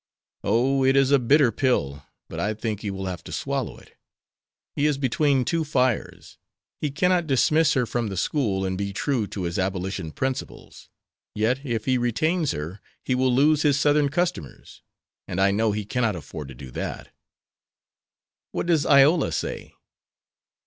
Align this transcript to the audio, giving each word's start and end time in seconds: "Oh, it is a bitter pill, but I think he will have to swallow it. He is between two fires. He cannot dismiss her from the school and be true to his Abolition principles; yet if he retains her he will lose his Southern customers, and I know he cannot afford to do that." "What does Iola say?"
"Oh, 0.43 0.83
it 0.83 0.95
is 0.95 1.11
a 1.11 1.19
bitter 1.19 1.51
pill, 1.51 2.01
but 2.27 2.39
I 2.39 2.55
think 2.55 2.81
he 2.81 2.89
will 2.89 3.05
have 3.05 3.23
to 3.25 3.31
swallow 3.31 3.77
it. 3.77 3.95
He 4.75 4.87
is 4.87 4.97
between 4.97 5.45
two 5.45 5.63
fires. 5.63 6.39
He 6.79 6.89
cannot 6.89 7.27
dismiss 7.27 7.75
her 7.75 7.85
from 7.85 8.07
the 8.07 8.17
school 8.17 8.65
and 8.65 8.75
be 8.79 8.93
true 8.93 9.27
to 9.27 9.43
his 9.43 9.59
Abolition 9.59 10.11
principles; 10.11 10.89
yet 11.35 11.63
if 11.63 11.85
he 11.85 11.99
retains 11.99 12.49
her 12.51 12.81
he 13.05 13.13
will 13.13 13.31
lose 13.31 13.61
his 13.61 13.79
Southern 13.79 14.09
customers, 14.09 14.81
and 15.27 15.39
I 15.39 15.51
know 15.51 15.71
he 15.71 15.85
cannot 15.85 16.15
afford 16.15 16.47
to 16.47 16.55
do 16.55 16.71
that." 16.71 17.13
"What 18.53 18.65
does 18.65 18.87
Iola 18.87 19.31
say?" 19.31 19.75